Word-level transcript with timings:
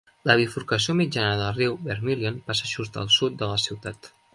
La 0.27 0.35
bifurcació 0.37 0.95
mitjana 1.01 1.37
del 1.43 1.53
riu 1.59 1.77
Vermilion 1.91 2.43
passa 2.51 2.75
just 2.75 3.03
al 3.05 3.17
sud 3.21 3.41
de 3.45 3.55
la 3.57 3.65
ciutat. 3.71 4.17